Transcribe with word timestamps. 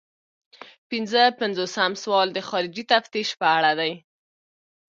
پنځه 0.89 1.23
پنځوسم 1.39 1.91
سوال 2.03 2.27
د 2.33 2.39
خارجي 2.49 2.83
تفتیش 2.93 3.29
په 3.39 3.47
اړه 3.57 3.71
دی. 3.79 3.93